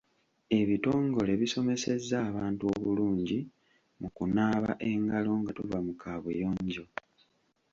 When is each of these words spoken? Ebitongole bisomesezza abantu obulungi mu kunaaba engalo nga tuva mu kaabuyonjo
Ebitongole 0.59 1.31
bisomesezza 1.41 2.15
abantu 2.29 2.63
obulungi 2.75 3.39
mu 3.99 4.09
kunaaba 4.15 4.71
engalo 4.91 5.31
nga 5.39 5.51
tuva 5.57 5.77
mu 5.85 5.93
kaabuyonjo 6.01 6.83